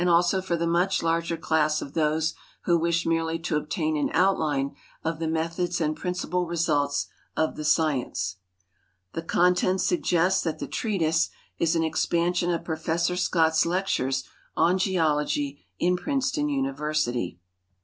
[0.03, 4.75] <o for the much larger class of those who wish merely to obtain an outline
[5.03, 7.05] of the methods and principal results
[7.37, 8.37] of the science."
[9.13, 11.29] The contents suggest that the treatise,
[11.59, 14.23] is an expansion of Professor Scott's lectures
[14.57, 17.37] on geology in Prince ton Universitv.